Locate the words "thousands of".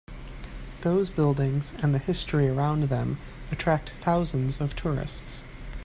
4.01-4.75